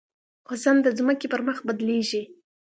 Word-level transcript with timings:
وزن 0.47 0.77
د 0.83 0.87
ځمکې 0.97 1.27
پر 1.33 1.41
مخ 1.47 1.57
بدلېږي. 1.67 2.21